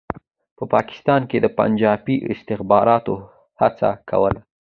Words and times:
په 0.57 0.63
پاکستان 0.73 1.21
کې 1.29 1.37
پنجابي 1.59 2.15
استخباراتو 2.31 3.15
هڅه 3.61 3.89
کوله. 4.09 4.39